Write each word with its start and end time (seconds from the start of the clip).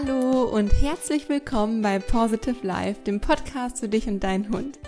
Hallo 0.00 0.44
und 0.44 0.70
herzlich 0.80 1.28
willkommen 1.28 1.82
bei 1.82 1.98
Positive 1.98 2.64
Life, 2.64 3.00
dem 3.04 3.18
Podcast 3.18 3.80
für 3.80 3.88
dich 3.88 4.06
und 4.06 4.22
deinen 4.22 4.48
Hund. 4.48 4.78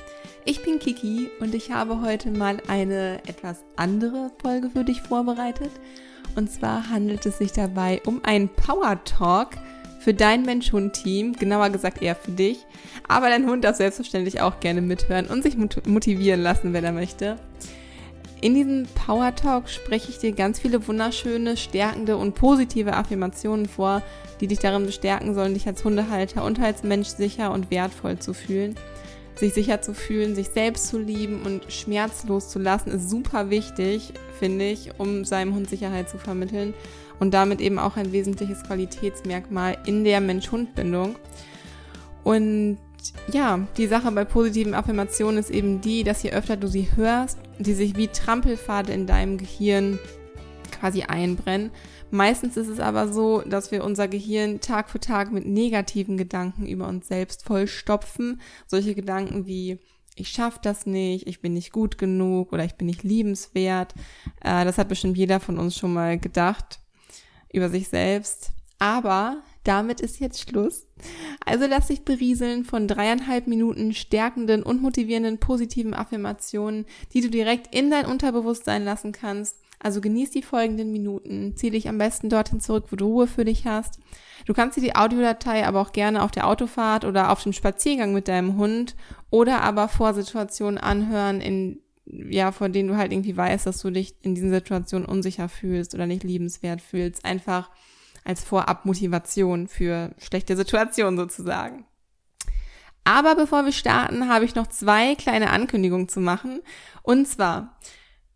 Ich 0.45 0.63
bin 0.63 0.79
Kiki 0.79 1.29
und 1.41 1.53
ich 1.53 1.73
habe 1.73 2.01
heute 2.01 2.31
mal 2.31 2.59
eine 2.69 3.21
etwas 3.27 3.65
andere 3.75 4.31
Folge 4.41 4.71
für 4.71 4.85
dich 4.85 5.01
vorbereitet. 5.01 5.73
Und 6.37 6.53
zwar 6.53 6.91
handelt 6.91 7.27
es 7.27 7.39
sich 7.39 7.51
dabei 7.51 8.01
um 8.07 8.23
einen 8.25 8.51
Power 8.51 9.03
Talk 9.05 9.49
für 9.99 10.15
dein 10.15 10.43
Mensch-Hund-Team, 10.43 11.33
genauer 11.33 11.71
gesagt 11.71 12.03
eher 12.03 12.15
für 12.15 12.31
dich. 12.31 12.65
Aber 13.09 13.31
dein 13.31 13.49
Hund 13.49 13.65
darf 13.65 13.79
selbstverständlich 13.79 14.41
auch 14.41 14.61
gerne 14.61 14.81
mithören 14.81 15.27
und 15.27 15.43
sich 15.43 15.57
motivieren 15.57 16.41
lassen, 16.41 16.73
wenn 16.73 16.85
er 16.85 16.93
möchte. 16.93 17.37
In 18.43 18.55
diesem 18.55 18.87
Power 18.95 19.35
Talk 19.35 19.69
spreche 19.69 20.11
ich 20.11 20.19
dir 20.19 20.33
ganz 20.33 20.59
viele 20.59 20.87
wunderschöne, 20.89 21.59
stärkende 21.59 22.17
und 22.17 22.35
positive 22.35 22.95
Affirmationen 22.95 23.67
vor, 23.67 24.03
die 24.41 24.47
dich 24.47 24.61
darin 24.61 24.87
bestärken 24.87 25.35
sollen, 25.35 25.53
dich 25.53 25.67
als 25.67 25.85
Hundehalter 25.85 26.43
und 26.45 26.59
als 26.59 26.83
Mensch 26.83 27.09
sicher 27.09 27.53
und 27.53 27.71
wertvoll 27.71 28.19
zu 28.19 28.33
fühlen. 28.33 28.77
Sich 29.35 29.53
sicher 29.53 29.83
zu 29.83 29.93
fühlen, 29.93 30.35
sich 30.35 30.49
selbst 30.49 30.89
zu 30.89 30.99
lieben 30.99 31.43
und 31.43 31.71
schmerzlos 31.71 32.49
zu 32.49 32.59
lassen, 32.59 32.91
ist 32.91 33.11
super 33.11 33.51
wichtig, 33.51 34.15
finde 34.39 34.71
ich, 34.71 34.91
um 34.99 35.27
seinem 35.27 35.55
Hund 35.55 35.69
Sicherheit 35.69 36.09
zu 36.09 36.17
vermitteln 36.17 36.73
und 37.19 37.35
damit 37.35 37.61
eben 37.61 37.79
auch 37.79 37.97
ein 37.97 38.13
wesentliches 38.13 38.63
Qualitätsmerkmal 38.63 39.77
in 39.85 40.05
der 40.05 40.21
Mensch-Hund-Bindung. 40.23 41.17
Und 42.25 42.79
ja, 43.33 43.67
die 43.77 43.87
Sache 43.87 44.11
bei 44.13 44.25
positiven 44.25 44.75
Affirmationen 44.75 45.39
ist 45.39 45.51
eben 45.51 45.81
die, 45.81 46.05
dass 46.05 46.23
je 46.23 46.33
öfter 46.33 46.57
du 46.57 46.69
sie 46.69 46.89
hörst, 46.97 47.39
die 47.59 47.75
sich 47.75 47.97
wie 47.97 48.09
Trampelpfade 48.09 48.93
in 48.93 49.07
deinem 49.07 49.39
Gehirn 49.39 49.99
quasi 50.71 51.03
einbrennen. 51.03 51.71
Meistens 52.11 52.57
ist 52.57 52.69
es 52.69 52.81
aber 52.81 53.09
so, 53.09 53.43
dass 53.43 53.71
wir 53.71 53.85
unser 53.85 54.09
Gehirn 54.09 54.61
Tag 54.61 54.91
für 54.91 55.01
Tag 55.01 55.33
mit 55.33 55.47
negativen 55.47 56.17
Gedanken 56.17 56.67
über 56.67 56.89
uns 56.89 57.07
selbst 57.09 57.45
vollstopfen. 57.45 58.41
Solche 58.67 58.95
Gedanken 58.95 59.47
wie 59.47 59.79
ich 60.17 60.29
schaffe 60.29 60.59
das 60.63 60.87
nicht, 60.87 61.27
ich 61.27 61.41
bin 61.41 61.55
nicht 61.55 61.73
gut 61.73 61.97
genug 61.97 62.53
oder 62.53 62.65
ich 62.65 62.75
bin 62.75 62.87
nicht 62.87 63.03
liebenswert. 63.03 63.95
Äh, 64.43 64.65
das 64.65 64.77
hat 64.77 64.89
bestimmt 64.89 65.17
jeder 65.17 65.41
von 65.41 65.59
uns 65.59 65.77
schon 65.77 65.93
mal 65.93 66.19
gedacht 66.19 66.81
über 67.53 67.69
sich 67.69 67.89
selbst. 67.89 68.51
Aber 68.79 69.43
damit 69.65 70.01
ist 70.01 70.21
jetzt 70.21 70.41
Schluss. 70.41 70.87
Also 71.45 71.67
lass 71.67 71.89
dich 71.89 72.05
berieseln 72.05 72.65
von 72.65 72.89
dreieinhalb 72.89 73.47
Minuten 73.47 73.93
stärkenden 73.93 74.63
und 74.63 74.83
motivierenden 74.83 75.39
positiven 75.39 75.95
Affirmationen, 75.95 76.87
die 77.13 77.21
du 77.21 77.29
direkt 77.29 77.75
in 77.75 77.91
dein 77.91 78.07
Unterbewusstsein 78.07 78.85
lassen 78.85 79.13
kannst. 79.13 79.57
Also 79.79 80.01
genieß 80.03 80.31
die 80.31 80.43
folgenden 80.43 80.93
Minuten, 80.93 81.57
zieh 81.57 81.71
dich 81.71 81.89
am 81.89 81.97
besten 81.97 82.29
dorthin 82.29 82.61
zurück, 82.61 82.87
wo 82.91 82.97
du 82.97 83.07
Ruhe 83.07 83.27
für 83.27 83.47
dich 83.47 83.67
hast. 83.67 83.99
Du 84.45 84.53
kannst 84.53 84.77
dir 84.77 84.83
die 84.83 84.95
Audiodatei 84.95 85.67
aber 85.67 85.81
auch 85.81 85.93
gerne 85.93 86.23
auf 86.23 86.31
der 86.31 86.47
Autofahrt 86.47 87.05
oder 87.05 87.31
auf 87.31 87.43
dem 87.43 87.55
Spaziergang 87.55 88.13
mit 88.13 88.29
deinem 88.29 88.57
Hund 88.57 88.95
oder 89.31 89.63
aber 89.63 89.89
vor 89.89 90.13
Situationen 90.13 90.79
anhören, 90.79 91.41
in 91.41 91.81
ja, 92.13 92.51
vor 92.51 92.69
denen 92.69 92.89
du 92.89 92.97
halt 92.97 93.13
irgendwie 93.13 93.37
weißt, 93.37 93.67
dass 93.67 93.81
du 93.81 93.91
dich 93.91 94.15
in 94.23 94.35
diesen 94.35 94.51
Situationen 94.51 95.07
unsicher 95.07 95.49
fühlst 95.49 95.95
oder 95.95 96.07
nicht 96.07 96.25
liebenswert 96.25 96.81
fühlst. 96.81 97.25
Einfach 97.25 97.71
als 98.25 98.45
Vorabmotivation 98.45 99.69
für 99.69 100.15
schlechte 100.19 100.57
Situationen 100.57 101.19
sozusagen. 101.19 101.87
Aber 103.05 103.35
bevor 103.35 103.65
wir 103.65 103.73
starten, 103.73 104.29
habe 104.29 104.45
ich 104.45 104.55
noch 104.55 104.67
zwei 104.67 105.15
kleine 105.15 105.51
Ankündigungen 105.51 106.09
zu 106.09 106.21
machen. 106.21 106.61
Und 107.03 107.27
zwar, 107.27 107.79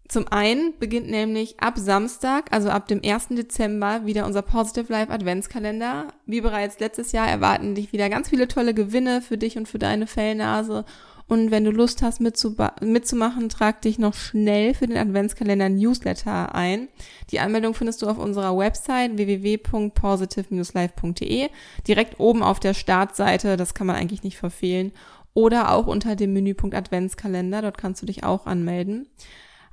zum 0.08 0.28
einen 0.28 0.78
beginnt 0.78 1.08
nämlich 1.08 1.60
ab 1.60 1.74
Samstag, 1.76 2.52
also 2.52 2.70
ab 2.70 2.88
dem 2.88 3.00
1. 3.04 3.28
Dezember, 3.30 4.04
wieder 4.04 4.26
unser 4.26 4.42
Positive 4.42 4.92
Life 4.92 5.12
Adventskalender. 5.12 6.08
Wie 6.26 6.40
bereits 6.40 6.78
letztes 6.78 7.12
Jahr 7.12 7.28
erwarten 7.28 7.74
dich 7.74 7.92
wieder 7.92 8.10
ganz 8.10 8.28
viele 8.28 8.48
tolle 8.48 8.74
Gewinne 8.74 9.22
für 9.22 9.38
dich 9.38 9.56
und 9.56 9.68
für 9.68 9.78
deine 9.78 10.06
Fellnase. 10.06 10.84
Und 11.26 11.50
wenn 11.50 11.64
du 11.64 11.70
Lust 11.70 12.02
hast 12.02 12.20
mitzumachen, 12.20 13.48
trag 13.48 13.80
dich 13.80 13.98
noch 13.98 14.12
schnell 14.12 14.74
für 14.74 14.86
den 14.86 14.98
Adventskalender 14.98 15.70
Newsletter 15.70 16.54
ein. 16.54 16.88
Die 17.30 17.40
Anmeldung 17.40 17.72
findest 17.72 18.02
du 18.02 18.08
auf 18.08 18.18
unserer 18.18 18.58
Website 18.58 19.16
www.positive-life.de. 19.16 21.48
Direkt 21.88 22.20
oben 22.20 22.42
auf 22.42 22.60
der 22.60 22.74
Startseite, 22.74 23.56
das 23.56 23.72
kann 23.72 23.86
man 23.86 23.96
eigentlich 23.96 24.22
nicht 24.22 24.36
verfehlen. 24.36 24.92
Oder 25.32 25.72
auch 25.72 25.86
unter 25.86 26.14
dem 26.14 26.34
Menüpunkt 26.34 26.76
Adventskalender, 26.76 27.62
dort 27.62 27.78
kannst 27.78 28.02
du 28.02 28.06
dich 28.06 28.22
auch 28.22 28.44
anmelden. 28.46 29.08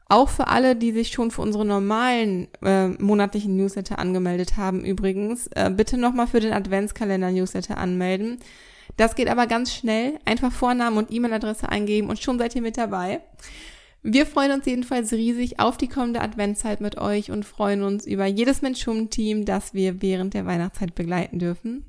Auch 0.07 0.29
für 0.29 0.47
alle, 0.47 0.75
die 0.75 0.91
sich 0.91 1.09
schon 1.09 1.31
für 1.31 1.41
unsere 1.41 1.66
normalen 1.66 2.47
äh, 2.63 2.88
monatlichen 2.88 3.56
Newsletter 3.56 4.00
angemeldet 4.00 4.57
haben, 4.57 4.84
übrigens, 4.84 5.47
äh, 5.47 5.69
bitte 5.69 5.97
nochmal 5.97 6.28
für 6.28 6.40
den 6.40 6.53
Adventskalender-Newsletter 6.53 7.78
anmelden. 7.78 8.40
Das 8.97 9.16
geht 9.16 9.29
aber 9.29 9.47
ganz 9.47 9.74
schnell. 9.74 10.19
Einfach 10.25 10.52
Vornamen 10.52 10.97
und 10.97 11.12
E-Mail-Adresse 11.12 11.69
eingeben 11.69 12.09
und 12.09 12.22
schon 12.22 12.38
seid 12.38 12.56
ihr 12.56 12.62
mit 12.62 12.78
dabei. 12.78 13.22
Wir 14.03 14.25
freuen 14.25 14.52
uns 14.52 14.66
jedenfalls 14.66 15.13
riesig 15.13 15.59
auf 15.59 15.78
die 15.78 15.88
kommende 15.88 16.22
Adventszeit 16.22 16.81
mit 16.81 16.97
euch 16.97 17.29
und 17.29 17.46
freuen 17.46 17.84
uns 17.84 18.07
über 18.07 18.25
jedes 18.25 18.63
Mensch-Team, 18.63 19.46
das 19.46 19.75
wir 19.75 20.02
während 20.02 20.34
der 20.34 20.47
Weihnachtszeit 20.47 20.96
begleiten 20.96 21.38
dürfen. 21.38 21.85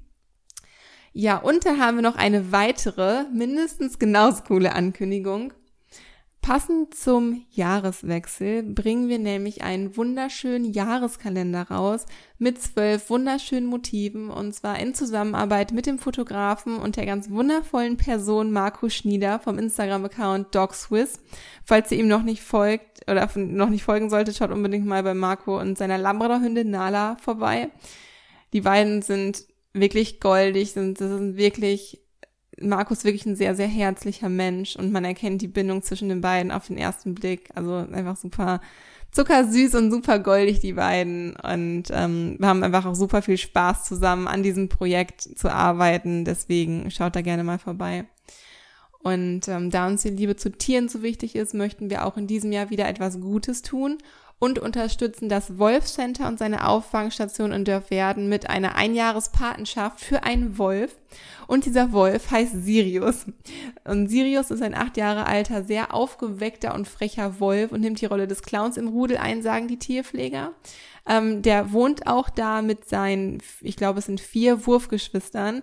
Ja, 1.15 1.39
und 1.39 1.65
da 1.65 1.79
haben 1.79 1.97
wir 1.97 2.03
noch 2.03 2.17
eine 2.17 2.53
weitere, 2.53 3.25
mindestens 3.33 3.99
genauso 3.99 4.43
coole 4.45 4.75
Ankündigung. 4.75 5.53
Passend 6.43 6.97
zum 6.97 7.47
Jahreswechsel 7.53 8.65
bringen 8.65 9.09
wir 9.09 9.21
nämlich 9.21 9.63
einen 9.63 9.97
wunderschönen 9.97 10.73
Jahreskalender 10.73 11.63
raus 11.71 12.05
mit 12.39 12.61
zwölf 12.61 13.11
wunderschönen 13.11 13.69
Motiven 13.69 14.29
und 14.29 14.53
zwar 14.53 14.81
in 14.81 14.93
Zusammenarbeit 14.93 15.71
mit 15.71 15.87
dem 15.87 16.01
Fotografen 16.01 16.79
und 16.79 16.97
der 16.97 17.07
ganz 17.07 17.31
wundervollen 17.31 17.97
Person 17.97 18.51
Marco 18.51 18.89
Schnieder 18.89 19.39
vom 19.39 19.57
Instagram-Account 19.57 20.53
DogSwiss. 20.53 21.21
Falls 21.65 21.93
ihr 21.93 21.99
ihm 21.99 22.09
noch 22.09 22.25
nicht 22.25 22.43
folgt 22.43 23.09
oder 23.09 23.31
noch 23.37 23.69
nicht 23.69 23.85
folgen 23.85 24.11
solltet, 24.11 24.37
schaut 24.37 24.51
unbedingt 24.51 24.85
mal 24.85 25.05
bei 25.05 25.15
Marco 25.15 25.61
und 25.61 25.79
seiner 25.79 25.97
Labrador-Hündin 25.97 26.71
Nala 26.71 27.19
vorbei. 27.23 27.71
Die 28.53 28.63
beiden 28.63 29.01
sind 29.01 29.47
wirklich 29.75 30.19
goldig, 30.19 30.73
sind, 30.73 31.01
das 31.01 31.09
sind 31.09 31.37
wirklich 31.37 32.02
Markus 32.63 33.05
wirklich 33.05 33.27
ein 33.27 33.37
sehr, 33.37 33.55
sehr 33.55 33.67
herzlicher 33.67 34.29
Mensch 34.29 34.77
und 34.77 34.93
man 34.93 35.05
erkennt 35.05 35.43
die 35.43 35.49
Bindung 35.49 35.83
zwischen 35.83 36.09
den 36.09 36.21
beiden 36.21 36.53
auf 36.53 36.67
den 36.67 36.79
ersten 36.79 37.15
Blick. 37.15 37.51
Also 37.55 37.87
einfach 37.93 38.17
super 38.17 38.61
zuckersüß 39.13 39.75
und 39.75 39.91
super 39.91 40.19
goldig, 40.19 40.61
die 40.61 40.73
beiden. 40.73 41.37
Und 41.37 41.85
ähm, 41.91 42.37
wir 42.39 42.49
haben 42.49 42.63
einfach 42.63 42.87
auch 42.87 42.95
super 42.95 43.23
viel 43.23 43.37
Spaß 43.37 43.85
zusammen 43.85 44.27
an 44.27 44.43
diesem 44.43 44.69
Projekt 44.69 45.21
zu 45.21 45.53
arbeiten. 45.53 46.25
Deswegen 46.25 46.91
schaut 46.91 47.15
da 47.15 47.21
gerne 47.21 47.45
mal 47.45 47.59
vorbei. 47.59 48.07
Und 49.03 49.49
ähm, 49.49 49.71
da 49.71 49.87
uns 49.87 50.03
die 50.03 50.11
Liebe 50.11 50.37
zu 50.37 50.51
Tieren 50.51 50.89
so 50.89 51.03
wichtig 51.03 51.35
ist, 51.37 51.55
möchten 51.55 51.91
wir 51.91 52.07
auch 52.07 52.17
in 52.17 52.27
diesem 52.27 52.53
Jahr 52.53 52.71
wieder 52.71 52.89
etwas 52.89 53.21
Gutes 53.21 53.63
tun 53.63 53.99
und 54.43 54.59
unterstützen 54.59 55.29
das 55.29 55.57
Wolf 55.57 55.85
Center 55.85 56.27
und 56.27 56.37
seine 56.37 56.67
Auffangstation 56.67 57.53
in 57.53 57.65
Dörfwerden 57.65 58.29
mit 58.29 58.51
einer 58.51 58.75
Einjahrespatenschaft 58.75 60.01
für 60.01 60.25
einen 60.25 60.59
Wolf. 60.59 60.97
Und 61.47 61.65
dieser 61.65 61.93
Wolf 61.93 62.29
heißt 62.33 62.65
Sirius. 62.65 63.27
Und 63.85 64.09
Sirius 64.09 64.51
ist 64.51 64.61
ein 64.61 64.75
acht 64.75 64.97
Jahre 64.97 65.29
alter, 65.29 65.63
sehr 65.63 65.95
aufgeweckter 65.95 66.75
und 66.75 66.89
frecher 66.89 67.39
Wolf 67.39 67.71
und 67.71 67.83
nimmt 67.83 68.01
die 68.01 68.07
Rolle 68.07 68.27
des 68.27 68.43
Clowns 68.43 68.77
im 68.79 68.89
Rudel 68.89 69.19
ein, 69.19 69.43
sagen 69.43 69.69
die 69.69 69.79
Tierpfleger. 69.79 70.51
Ähm, 71.09 71.43
der 71.43 71.73
wohnt 71.73 72.09
auch 72.09 72.29
da 72.29 72.63
mit 72.63 72.89
seinen, 72.89 73.41
ich 73.61 73.77
glaube, 73.77 74.01
es 74.01 74.07
sind 74.07 74.21
vier 74.21 74.67
Wurfgeschwistern 74.67 75.63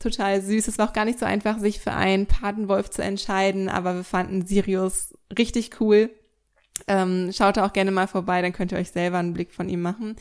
total 0.00 0.42
süß. 0.42 0.68
Es 0.68 0.76
war 0.76 0.90
auch 0.90 0.92
gar 0.92 1.06
nicht 1.06 1.18
so 1.18 1.24
einfach, 1.24 1.58
sich 1.60 1.80
für 1.80 1.92
einen 1.92 2.26
Patenwolf 2.26 2.90
zu 2.90 3.00
entscheiden, 3.00 3.70
aber 3.70 3.94
wir 3.94 4.04
fanden 4.04 4.44
Sirius 4.44 5.14
richtig 5.38 5.80
cool 5.80 6.10
ähm, 6.86 7.30
schaut 7.32 7.56
da 7.56 7.66
auch 7.66 7.72
gerne 7.72 7.90
mal 7.90 8.06
vorbei, 8.06 8.42
dann 8.42 8.52
könnt 8.52 8.72
ihr 8.72 8.78
euch 8.78 8.90
selber 8.90 9.18
einen 9.18 9.34
Blick 9.34 9.52
von 9.52 9.68
ihm 9.68 9.82
machen. 9.82 10.16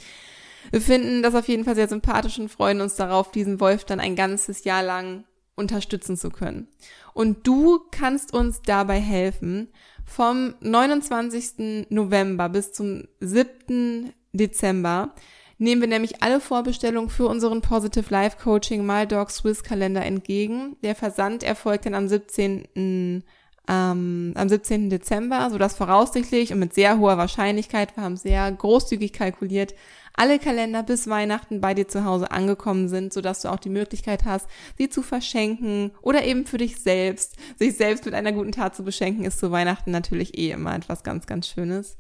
Wir 0.72 0.82
finden 0.82 1.24
das 1.24 1.36
auf 1.36 1.48
jeden 1.48 1.64
Fall 1.64 1.76
sehr 1.76 1.88
sympathisch 1.88 2.40
und 2.40 2.50
freuen 2.50 2.82
uns 2.82 2.96
darauf, 2.96 3.32
diesen 3.32 3.60
Wolf 3.60 3.86
dann 3.86 4.00
ein 4.00 4.16
ganzes 4.16 4.64
Jahr 4.64 4.84
lang 4.84 5.24
unterstützen 5.56 6.18
zu 6.18 6.30
können. 6.30 6.68
Und 7.14 7.48
du 7.48 7.80
kannst 7.92 8.34
uns 8.34 8.62
dabei 8.62 9.00
helfen. 9.00 9.70
Vom 10.06 10.56
29. 10.62 11.88
November 11.90 12.48
bis 12.50 12.72
zum 12.72 13.04
7. 13.20 14.14
Dezember 14.32 15.14
nehmen 15.58 15.82
wir 15.82 15.88
nämlich 15.88 16.22
alle 16.22 16.40
Vorbestellungen 16.40 17.10
für 17.10 17.28
unseren 17.28 17.62
Positive 17.62 18.06
Life 18.10 18.38
Coaching 18.42 18.86
My 18.86 19.08
Dog 19.08 19.32
Swiss 19.32 19.64
Kalender 19.64 20.06
entgegen. 20.06 20.78
Der 20.84 20.96
Versand 20.96 21.44
erfolgt 21.44 21.86
dann 21.86 21.96
am 21.96 22.08
17 22.08 23.24
ähm, 23.68 24.34
am 24.36 24.50
17. 24.50 24.90
Dezember, 24.90 25.50
sodass 25.50 25.76
voraussichtlich 25.76 26.54
und 26.54 26.60
mit 26.60 26.74
sehr 26.74 27.00
hoher 27.00 27.18
Wahrscheinlichkeit, 27.18 27.96
wir 27.96 28.04
haben 28.04 28.18
sehr 28.18 28.52
großzügig 28.52 29.14
kalkuliert, 29.14 29.74
alle 30.14 30.40
Kalender 30.40 30.82
bis 30.84 31.08
Weihnachten 31.08 31.62
bei 31.62 31.74
dir 31.74 31.88
zu 31.88 32.04
Hause 32.04 32.32
angekommen 32.32 32.90
sind, 32.90 33.14
sodass 33.14 33.42
du 33.42 33.50
auch 33.50 33.60
die 33.60 33.70
Möglichkeit 33.70 34.26
hast, 34.26 34.48
sie 34.78 34.90
zu 34.90 35.04
verschenken 35.04 35.92
oder 36.02 36.26
eben 36.26 36.46
für 36.46 36.58
dich 36.58 36.78
selbst. 36.78 37.36
Sich 37.58 37.78
selbst 37.78 38.06
mit 38.06 38.16
einer 38.16 38.32
guten 38.32 38.52
Tat 38.52 38.76
zu 38.76 38.84
beschenken, 38.84 39.26
ist 39.26 39.40
zu 39.40 39.52
Weihnachten 39.52 39.92
natürlich 39.92 40.38
eh 40.38 40.52
immer 40.52 40.76
etwas 40.76 41.04
ganz, 41.04 41.28
ganz 41.28 41.48
Schönes. 41.48 41.98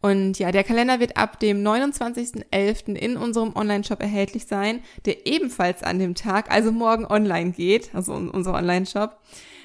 Und 0.00 0.38
ja, 0.38 0.52
der 0.52 0.64
Kalender 0.64 1.00
wird 1.00 1.16
ab 1.16 1.40
dem 1.40 1.62
29.11. 1.62 2.94
in 2.94 3.16
unserem 3.16 3.54
Online-Shop 3.56 4.00
erhältlich 4.00 4.46
sein, 4.46 4.80
der 5.04 5.26
ebenfalls 5.26 5.82
an 5.82 5.98
dem 5.98 6.14
Tag, 6.14 6.50
also 6.50 6.72
morgen 6.72 7.04
online 7.04 7.50
geht, 7.50 7.94
also 7.94 8.14
unser 8.14 8.54
Online-Shop. 8.54 9.20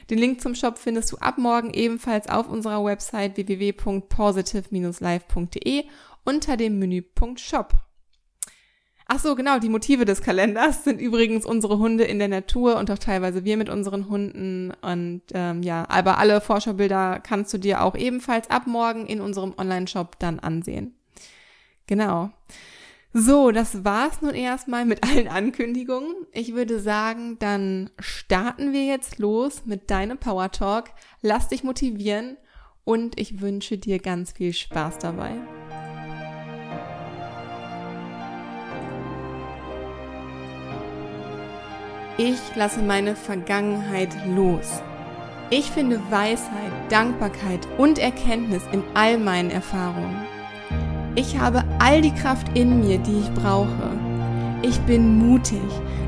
Den 0.09 0.17
Link 0.17 0.41
zum 0.41 0.55
Shop 0.55 0.77
findest 0.77 1.11
du 1.11 1.17
ab 1.17 1.37
morgen 1.37 1.73
ebenfalls 1.73 2.29
auf 2.29 2.49
unserer 2.49 2.83
Website 2.83 3.37
www.positive-live.de 3.37 5.83
unter 6.23 6.57
dem 6.57 6.79
Menüpunkt 6.79 7.39
Shop. 7.39 7.75
Ach 9.13 9.19
so, 9.19 9.35
genau, 9.35 9.59
die 9.59 9.67
Motive 9.67 10.05
des 10.05 10.21
Kalenders 10.21 10.85
sind 10.85 11.01
übrigens 11.01 11.45
unsere 11.45 11.79
Hunde 11.79 12.05
in 12.05 12.17
der 12.17 12.29
Natur 12.29 12.77
und 12.77 12.89
auch 12.89 12.97
teilweise 12.97 13.43
wir 13.43 13.57
mit 13.57 13.67
unseren 13.67 14.07
Hunden. 14.07 14.71
Und 14.81 15.23
ähm, 15.33 15.63
ja, 15.63 15.85
aber 15.89 16.17
alle 16.17 16.39
Forscherbilder 16.39 17.19
kannst 17.19 17.53
du 17.53 17.57
dir 17.57 17.83
auch 17.83 17.95
ebenfalls 17.95 18.49
ab 18.49 18.67
morgen 18.67 19.07
in 19.07 19.19
unserem 19.19 19.53
Online-Shop 19.57 20.17
dann 20.19 20.39
ansehen. 20.39 20.95
Genau. 21.87 22.31
So, 23.13 23.51
das 23.51 23.83
war's 23.83 24.21
nun 24.21 24.33
erstmal 24.33 24.85
mit 24.85 25.03
allen 25.03 25.27
Ankündigungen. 25.27 26.15
Ich 26.31 26.53
würde 26.53 26.79
sagen, 26.79 27.37
dann 27.39 27.89
starten 27.99 28.71
wir 28.71 28.85
jetzt 28.85 29.19
los 29.19 29.63
mit 29.65 29.91
deinem 29.91 30.17
Power 30.17 30.49
Talk. 30.51 30.91
Lass 31.21 31.49
dich 31.49 31.63
motivieren 31.63 32.37
und 32.85 33.19
ich 33.19 33.41
wünsche 33.41 33.77
dir 33.77 33.99
ganz 33.99 34.31
viel 34.31 34.53
Spaß 34.53 34.99
dabei. 34.99 35.33
Ich 42.17 42.39
lasse 42.55 42.81
meine 42.81 43.17
Vergangenheit 43.17 44.15
los. 44.25 44.81
Ich 45.49 45.69
finde 45.69 45.99
Weisheit, 46.09 46.71
Dankbarkeit 46.89 47.67
und 47.77 47.99
Erkenntnis 47.99 48.63
in 48.71 48.83
all 48.93 49.17
meinen 49.17 49.49
Erfahrungen. 49.49 50.30
Ich 51.15 51.37
habe 51.37 51.63
all 51.79 52.01
die 52.01 52.13
Kraft 52.13 52.47
in 52.57 52.79
mir, 52.79 52.97
die 52.97 53.19
ich 53.19 53.33
brauche. 53.33 53.91
Ich 54.61 54.79
bin 54.81 55.17
mutig. 55.17 55.59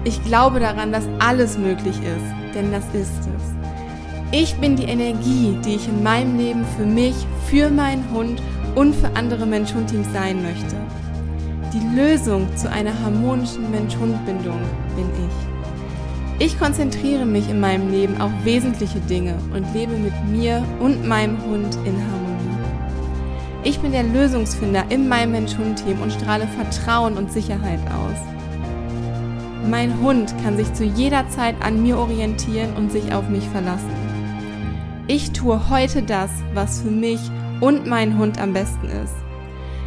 Ich 0.05 0.23
glaube 0.23 0.61
daran, 0.61 0.93
dass 0.93 1.03
alles 1.19 1.57
möglich 1.57 1.97
ist, 1.97 2.55
denn 2.55 2.71
das 2.71 2.85
ist 2.93 3.19
es. 3.19 3.53
Ich 4.31 4.55
bin 4.55 4.77
die 4.77 4.85
Energie, 4.85 5.57
die 5.65 5.75
ich 5.75 5.87
in 5.89 6.03
meinem 6.03 6.37
Leben 6.37 6.63
für 6.77 6.85
mich, 6.85 7.15
für 7.47 7.69
meinen 7.69 8.09
Hund 8.13 8.41
und 8.75 8.95
für 8.95 9.13
andere 9.15 9.45
Mensch-Hund-Teams 9.45 10.07
sein 10.13 10.41
möchte. 10.41 10.75
Die 11.73 11.95
Lösung 11.95 12.47
zu 12.55 12.69
einer 12.69 12.97
harmonischen 13.03 13.69
Mensch-Hund-Bindung 13.71 14.59
bin 14.95 15.09
ich. 15.17 16.45
Ich 16.45 16.57
konzentriere 16.57 17.25
mich 17.25 17.49
in 17.49 17.59
meinem 17.59 17.91
Leben 17.91 18.19
auf 18.21 18.31
wesentliche 18.43 18.99
Dinge 19.01 19.35
und 19.53 19.71
lebe 19.73 19.97
mit 19.97 20.13
mir 20.31 20.63
und 20.79 21.05
meinem 21.05 21.37
Hund 21.43 21.77
in 21.85 21.95
Harmonie. 21.95 22.32
Ich 23.65 23.79
bin 23.79 23.93
der 23.93 24.03
Lösungsfinder 24.03 24.83
in 24.89 25.07
meinem 25.07 25.31
Mensch-Hund-Team 25.31 26.01
und 26.01 26.11
strahle 26.11 26.47
Vertrauen 26.47 27.15
und 27.15 27.31
Sicherheit 27.31 27.79
aus. 27.87 28.17
Mein 29.69 30.01
Hund 30.01 30.33
kann 30.43 30.57
sich 30.57 30.73
zu 30.73 30.83
jeder 30.83 31.29
Zeit 31.29 31.55
an 31.61 31.81
mir 31.81 31.97
orientieren 31.97 32.75
und 32.75 32.91
sich 32.91 33.13
auf 33.13 33.29
mich 33.29 33.47
verlassen. 33.47 33.89
Ich 35.07 35.31
tue 35.31 35.69
heute 35.69 36.03
das, 36.03 36.29
was 36.53 36.81
für 36.81 36.91
mich 36.91 37.19
und 37.61 37.87
meinen 37.87 38.17
Hund 38.17 38.37
am 38.41 38.51
besten 38.51 38.87
ist. 38.87 39.15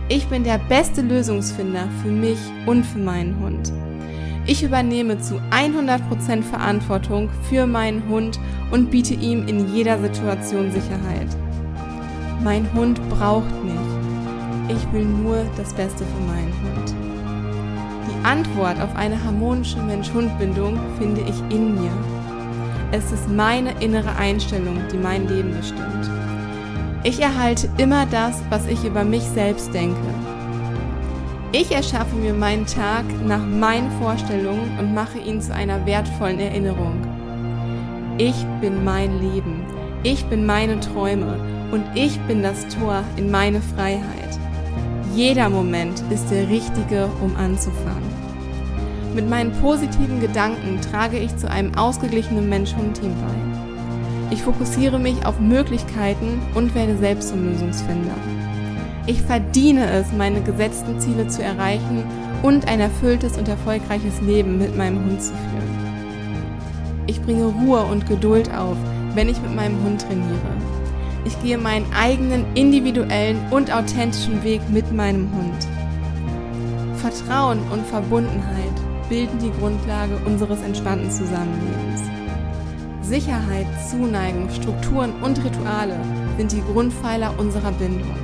Ich 0.08 0.26
bin 0.28 0.43
der 0.43 0.58
beste 0.58 1.02
Lösungsfinder 1.02 1.87
für 2.02 2.11
mich 2.11 2.38
und 2.64 2.84
für 2.84 2.99
meinen 2.99 3.38
Hund. 3.40 3.73
Ich 4.46 4.62
übernehme 4.62 5.19
zu 5.19 5.38
100% 5.50 6.43
Verantwortung 6.43 7.28
für 7.50 7.67
meinen 7.67 8.08
Hund 8.08 8.40
und 8.70 8.90
biete 8.90 9.12
ihm 9.12 9.46
in 9.46 9.75
jeder 9.75 9.99
Situation 10.00 10.70
Sicherheit. 10.70 11.28
Mein 12.47 12.73
Hund 12.75 13.01
braucht 13.09 13.65
mich. 13.65 13.75
Ich 14.77 14.93
will 14.93 15.05
nur 15.05 15.45
das 15.57 15.75
Beste 15.75 16.05
für 16.05 16.33
meinen 16.33 16.55
Hund. 16.63 16.95
Die 18.07 18.25
Antwort 18.25 18.81
auf 18.81 18.95
eine 18.95 19.21
harmonische 19.25 19.81
Mensch-Hund-Bindung 19.81 20.79
finde 20.97 21.23
ich 21.23 21.41
in 21.53 21.75
mir. 21.75 21.91
Es 22.93 23.11
ist 23.11 23.29
meine 23.29 23.73
innere 23.81 24.15
Einstellung, 24.15 24.79
die 24.93 24.97
mein 24.97 25.27
Leben 25.27 25.57
bestimmt. 25.57 26.09
Ich 27.03 27.21
erhalte 27.21 27.69
immer 27.79 28.07
das, 28.07 28.41
was 28.49 28.69
ich 28.69 28.85
über 28.85 29.03
mich 29.03 29.25
selbst 29.25 29.75
denke. 29.75 29.99
Ich 31.51 31.73
erschaffe 31.73 32.15
mir 32.15 32.33
meinen 32.33 32.67
Tag 32.67 33.07
nach 33.27 33.45
meinen 33.45 33.91
Vorstellungen 34.01 34.79
und 34.79 34.95
mache 34.95 35.19
ihn 35.19 35.41
zu 35.41 35.53
einer 35.53 35.85
wertvollen 35.85 36.39
Erinnerung. 36.39 36.95
Ich 38.19 38.37
bin 38.61 38.85
mein 38.85 39.19
Leben. 39.19 39.65
Ich 40.05 40.25
bin 40.27 40.47
meine 40.47 40.79
Träume 40.79 41.56
und 41.71 41.85
ich 41.95 42.19
bin 42.23 42.43
das 42.43 42.67
Tor 42.69 43.03
in 43.17 43.31
meine 43.31 43.61
Freiheit. 43.61 44.39
Jeder 45.15 45.49
Moment 45.49 46.03
ist 46.11 46.31
der 46.31 46.49
richtige, 46.49 47.09
um 47.23 47.35
anzufangen. 47.37 48.17
Mit 49.15 49.31
meinen 49.31 49.53
positiven 49.63 50.21
Gedanken 50.21 50.81
trage 50.91 51.19
ich 51.19 51.35
zu 51.37 51.51
einem 51.51 51.75
ausgeglichenen 51.75 52.49
Mensch-Hund-Team 52.49 53.15
bei. 53.15 54.35
Ich 54.35 54.43
fokussiere 54.43 54.99
mich 54.99 55.25
auf 55.25 55.41
Möglichkeiten 55.41 56.43
und 56.55 56.75
werde 56.75 56.99
selbst 56.99 57.31
zum 57.31 57.47
Lösungsfinder. 57.47 58.15
Ich 59.07 59.23
verdiene 59.23 59.89
es, 59.89 60.12
meine 60.12 60.43
gesetzten 60.43 61.01
Ziele 61.01 61.29
zu 61.29 61.43
erreichen 61.43 62.05
und 62.43 62.69
ein 62.69 62.81
erfülltes 62.81 63.39
und 63.39 63.49
erfolgreiches 63.49 64.21
Leben 64.21 64.59
mit 64.59 64.77
meinem 64.77 65.03
Hund 65.05 65.23
zu 65.23 65.33
führen. 65.33 65.87
Ich 67.07 67.23
bringe 67.23 67.47
Ruhe 67.47 67.85
und 67.85 68.07
Geduld 68.07 68.53
auf, 68.53 68.77
wenn 69.15 69.29
ich 69.29 69.41
mit 69.41 69.55
meinem 69.55 69.83
Hund 69.85 70.03
trainiere. 70.03 70.75
Ich 71.26 71.43
gehe 71.43 71.58
meinen 71.58 71.93
eigenen 71.93 72.44
individuellen 72.55 73.40
und 73.50 73.73
authentischen 73.75 74.44
Weg 74.44 74.61
mit 74.70 74.93
meinem 74.93 75.28
Hund. 75.32 75.67
Vertrauen 76.99 77.58
und 77.73 77.84
Verbundenheit 77.84 78.73
bilden 79.08 79.37
die 79.40 79.50
Grundlage 79.58 80.17
unseres 80.25 80.62
entspannten 80.62 81.11
Zusammenlebens. 81.11 82.02
Sicherheit, 83.02 83.67
Zuneigung, 83.90 84.49
Strukturen 84.50 85.20
und 85.20 85.43
Rituale 85.44 85.99
sind 86.38 86.52
die 86.52 86.62
Grundpfeiler 86.73 87.34
unserer 87.38 87.73
Bindung. 87.73 88.14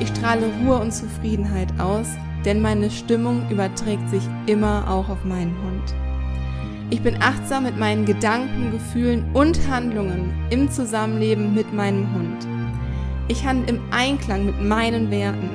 Ich 0.00 0.08
strahle 0.08 0.50
Ruhe 0.64 0.80
und 0.80 0.92
Zufriedenheit 0.92 1.68
aus, 1.78 2.08
denn 2.44 2.60
meine 2.60 2.90
Stimmung 2.90 3.48
überträgt 3.50 4.10
sich 4.10 4.22
immer 4.46 4.90
auch 4.90 5.08
auf 5.08 5.24
meinen 5.24 5.54
Hund. 5.62 6.11
Ich 6.92 7.00
bin 7.00 7.22
achtsam 7.22 7.62
mit 7.62 7.78
meinen 7.78 8.04
Gedanken, 8.04 8.70
Gefühlen 8.70 9.24
und 9.32 9.58
Handlungen 9.66 10.30
im 10.50 10.70
Zusammenleben 10.70 11.54
mit 11.54 11.72
meinem 11.72 12.06
Hund. 12.12 12.46
Ich 13.28 13.46
handle 13.46 13.76
im 13.76 13.80
Einklang 13.90 14.44
mit 14.44 14.60
meinen 14.60 15.10
Werten. 15.10 15.48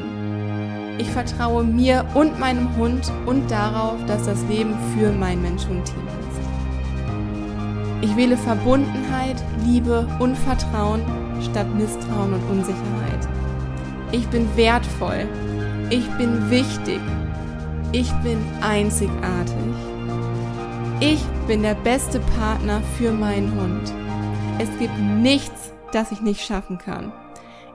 Ich 0.98 1.08
vertraue 1.12 1.64
mir 1.64 2.04
und 2.16 2.40
meinem 2.40 2.76
Hund 2.76 3.12
und 3.28 3.52
darauf, 3.52 4.04
dass 4.08 4.26
das 4.26 4.44
Leben 4.50 4.74
für 4.96 5.12
mein 5.12 5.40
Mensch-Hund-Team 5.44 6.08
ist. 6.08 6.40
Ich 8.02 8.18
wähle 8.18 8.36
Verbundenheit, 8.36 9.38
Liebe 9.64 10.08
und 10.18 10.36
Vertrauen 10.40 11.04
statt 11.52 11.68
Misstrauen 11.76 12.34
und 12.34 12.50
Unsicherheit. 12.50 13.28
Ich 14.12 14.28
bin 14.30 14.48
wertvoll. 14.56 15.28
Ich 15.92 16.10
bin 16.18 16.50
wichtig. 16.50 17.00
Ich 17.92 18.12
bin 18.24 18.40
einzigartig. 18.62 19.97
Ich 21.00 21.24
bin 21.46 21.62
der 21.62 21.76
beste 21.76 22.20
Partner 22.20 22.82
für 22.98 23.12
meinen 23.12 23.54
Hund. 23.54 23.94
Es 24.60 24.80
gibt 24.80 24.98
nichts, 24.98 25.72
das 25.92 26.12
ich 26.12 26.22
nicht 26.22 26.44
schaffen 26.44 26.80
kann. 26.80 27.14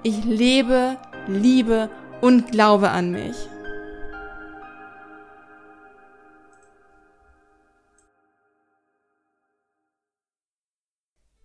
Ich 0.03 0.25
lebe, 0.25 0.99
liebe 1.29 1.89
und 2.21 2.51
glaube 2.51 2.91
an 2.91 3.13
mich. 3.13 3.37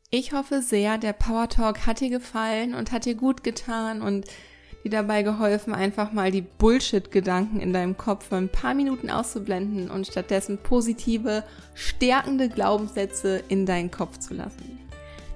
Ich 0.10 0.34
hoffe 0.34 0.63
sehr, 0.63 0.98
der 0.98 1.13
Power 1.13 1.48
Talk 1.48 1.86
hat 1.86 2.00
dir 2.00 2.10
gefallen 2.10 2.74
und 2.74 2.91
hat 2.91 3.05
dir 3.05 3.13
gut 3.13 3.43
getan 3.43 4.01
und 4.01 4.25
dir 4.89 4.98
dabei 4.98 5.24
geholfen, 5.24 5.74
einfach 5.74 6.12
mal 6.12 6.32
die 6.32 6.41
Bullshit-Gedanken 6.41 7.60
in 7.60 7.74
deinem 7.74 7.98
Kopf 7.98 8.27
für 8.29 8.38
ein 8.38 8.50
paar 8.50 8.74
Minuten 8.74 9.10
auszublenden 9.10 9.89
und 9.89 10.08
stattdessen 10.08 10.58
positive, 10.58 11.44
stärkende 11.74 12.50
Glaubenssätze 12.50 13.44
in 13.50 13.65
deinen 13.65 13.91
Kopf 13.91 14.20
zu 14.20 14.34
lassen. 14.34 14.79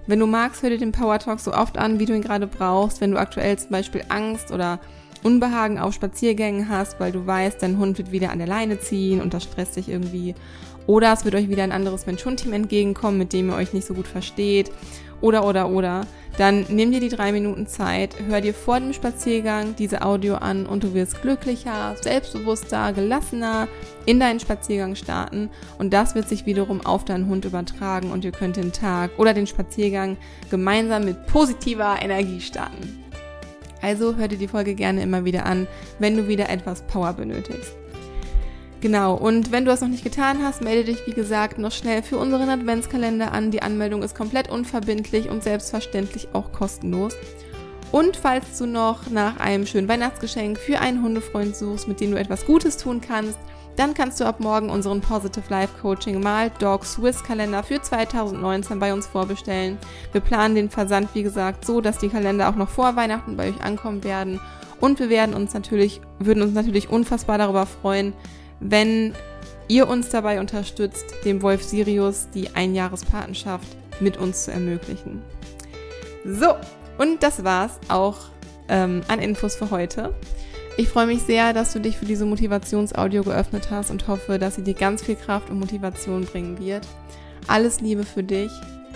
Wenn 0.08 0.20
du 0.20 0.28
magst, 0.28 0.64
hör 0.64 0.70
dir 0.70 0.78
den 0.78 0.92
Power 0.92 1.20
Talk 1.20 1.40
so 1.40 1.54
oft 1.54 1.78
an, 1.78 2.00
wie 2.00 2.06
du 2.06 2.14
ihn 2.14 2.22
gerade 2.22 2.48
brauchst. 2.48 3.02
Wenn 3.02 3.12
du 3.12 3.20
aktuell 3.20 3.58
zum 3.58 3.70
Beispiel 3.70 4.04
Angst 4.10 4.52
oder 4.52 4.80
Unbehagen 5.24 5.78
auf 5.78 5.94
Spaziergängen 5.94 6.70
hast, 6.70 7.00
weil 7.00 7.12
du 7.12 7.28
weißt, 7.28 7.62
dein 7.62 7.78
Hund 7.78 7.98
wird 7.98 8.12
wieder 8.12 8.32
an 8.32 8.40
der 8.40 8.48
Leine 8.48 8.80
ziehen 8.80 9.22
und 9.22 9.34
das 9.34 9.44
stresst 9.44 9.76
dich 9.76 9.90
irgendwie. 9.90 10.34
Oder 10.88 11.14
es 11.14 11.26
wird 11.26 11.36
euch 11.36 11.50
wieder 11.50 11.64
ein 11.64 11.72
anderes 11.72 12.06
Mensch-Hund-Team 12.06 12.54
entgegenkommen, 12.54 13.18
mit 13.18 13.34
dem 13.34 13.50
ihr 13.50 13.56
euch 13.56 13.74
nicht 13.74 13.88
so 13.88 13.94
gut 13.94 14.08
versteht 14.08 14.72
oder, 15.22 15.46
oder, 15.46 15.70
oder, 15.70 16.02
dann 16.38 16.66
nimm 16.70 16.92
dir 16.92 17.00
die 17.00 17.10
drei 17.10 17.32
Minuten 17.32 17.68
Zeit, 17.68 18.16
hör 18.28 18.42
dir 18.42 18.54
vor 18.54 18.80
dem 18.80 18.94
Spaziergang 18.94 19.76
diese 19.76 20.02
Audio 20.02 20.36
an 20.36 20.66
und 20.66 20.84
du 20.84 20.94
wirst 20.94 21.22
glücklicher, 21.22 21.96
selbstbewusster, 22.02 22.94
gelassener 22.94 23.68
in 24.06 24.20
deinen 24.20 24.40
Spaziergang 24.40 24.96
starten 24.96 25.50
und 25.78 25.94
das 25.94 26.16
wird 26.16 26.28
sich 26.28 26.46
wiederum 26.46 26.86
auf 26.86 27.06
deinen 27.06 27.28
Hund 27.28 27.46
übertragen 27.46 28.12
und 28.12 28.26
ihr 28.26 28.32
könnt 28.32 28.58
den 28.58 28.72
Tag 28.72 29.12
oder 29.18 29.34
den 29.34 29.48
Spaziergang 29.48 30.18
gemeinsam 30.50 31.06
mit 31.06 31.28
positiver 31.28 31.98
Energie 32.02 32.42
starten. 32.42 33.04
Also 33.82 34.16
hör 34.16 34.28
dir 34.28 34.38
die 34.38 34.48
Folge 34.48 34.76
gerne 34.76 35.02
immer 35.02 35.26
wieder 35.26 35.46
an, 35.46 35.68
wenn 36.00 36.16
du 36.16 36.28
wieder 36.28 36.50
etwas 36.50 36.84
Power 36.84 37.14
benötigst. 37.14 37.81
Genau, 38.82 39.14
und 39.14 39.52
wenn 39.52 39.64
du 39.64 39.70
das 39.70 39.82
noch 39.82 39.90
nicht 39.90 40.04
getan 40.04 40.44
hast, 40.44 40.64
melde 40.64 40.86
dich 40.92 41.06
wie 41.06 41.14
gesagt 41.14 41.60
noch 41.60 41.72
schnell 41.72 42.02
für 42.02 42.18
unseren 42.18 42.50
Adventskalender 42.50 43.32
an. 43.32 43.52
Die 43.52 43.62
Anmeldung 43.62 44.02
ist 44.02 44.16
komplett 44.16 44.50
unverbindlich 44.50 45.30
und 45.30 45.44
selbstverständlich 45.44 46.30
auch 46.34 46.52
kostenlos. 46.52 47.14
Und 47.92 48.18
falls 48.18 48.58
du 48.58 48.66
noch 48.66 49.08
nach 49.12 49.40
einem 49.40 49.68
schönen 49.68 49.88
Weihnachtsgeschenk 49.88 50.58
für 50.58 50.80
einen 50.80 51.04
Hundefreund 51.04 51.56
suchst, 51.56 51.88
mit 51.88 52.02
dem 52.02 52.10
du 52.12 52.18
etwas 52.18 52.46
Gutes 52.46 52.78
tun 52.78 53.02
kannst, 53.02 53.38
dann 53.76 53.94
kannst 53.94 54.20
du 54.20 54.26
ab 54.26 54.40
morgen 54.40 54.72
unseren 54.72 55.00
Positive 55.00 55.46
Life 55.50 55.74
Coaching 55.80 56.20
Mal 56.20 56.52
Dog 56.58 56.84
Swiss 56.84 57.24
Kalender 57.24 57.62
für 57.62 57.80
2019 57.82 58.80
bei 58.80 58.94
uns 58.94 59.06
vorbestellen. 59.06 59.78
Wir 60.12 60.22
planen 60.22 60.56
den 60.56 60.72
Versand, 60.72 61.10
wie 61.14 61.24
gesagt, 61.24 61.66
so, 61.66 61.82
dass 61.82 62.00
die 62.00 62.10
Kalender 62.10 62.50
auch 62.50 62.56
noch 62.56 62.70
vor 62.70 62.96
Weihnachten 62.96 63.38
bei 63.38 63.50
euch 63.50 63.62
ankommen 63.62 64.04
werden. 64.04 64.40
Und 64.80 65.00
wir 65.00 65.10
werden 65.10 65.36
uns 65.36 65.54
natürlich, 65.54 66.02
würden 66.18 66.42
uns 66.42 66.54
natürlich 66.54 66.90
unfassbar 66.90 67.38
darüber 67.38 67.68
freuen, 67.68 68.14
wenn 68.62 69.14
ihr 69.68 69.88
uns 69.88 70.10
dabei 70.10 70.40
unterstützt, 70.40 71.06
dem 71.26 71.42
Wolf 71.42 71.64
Sirius 71.64 72.28
die 72.34 72.56
Einjahrespatenschaft 72.56 73.68
mit 74.00 74.18
uns 74.18 74.46
zu 74.46 74.52
ermöglichen. 74.52 75.22
So, 76.26 76.56
und 76.98 77.24
das 77.24 77.44
war's 77.44 77.80
auch 77.90 78.18
ähm, 78.70 79.02
an 79.08 79.20
Infos 79.20 79.56
für 79.56 79.72
heute. 79.72 80.14
Ich 80.78 80.88
freue 80.88 81.08
mich 81.08 81.22
sehr, 81.24 81.54
dass 81.54 81.74
du 81.74 81.80
dich 81.80 81.98
für 81.98 82.06
diese 82.06 82.26
Motivationsaudio 82.26 83.24
geöffnet 83.24 83.70
hast 83.70 83.92
und 83.92 84.08
hoffe, 84.08 84.40
dass 84.40 84.56
sie 84.56 84.64
dir 84.64 84.74
ganz 84.74 85.04
viel 85.04 85.16
Kraft 85.16 85.50
und 85.50 85.60
Motivation 85.60 86.26
bringen 86.26 86.60
wird. 86.60 86.88
Alles 87.48 87.82
Liebe 87.82 88.04
für 88.04 88.24
dich. 88.24 88.52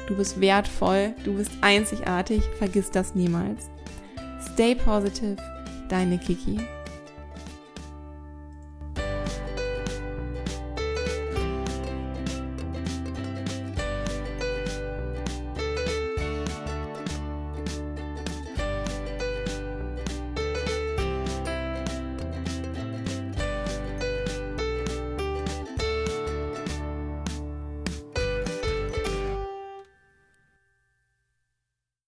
Du 0.07 0.15
bist 0.15 0.39
wertvoll, 0.39 1.13
du 1.23 1.33
bist 1.33 1.51
einzigartig, 1.61 2.43
vergiss 2.59 2.91
das 2.91 3.15
niemals. 3.15 3.69
Stay 4.53 4.75
positive, 4.75 5.37
deine 5.89 6.19
Kiki. 6.19 6.59